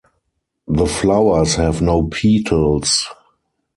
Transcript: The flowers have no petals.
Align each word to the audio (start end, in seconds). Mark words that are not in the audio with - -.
The 0.67 0.87
flowers 0.87 1.53
have 1.57 1.79
no 1.83 2.07
petals. 2.07 3.05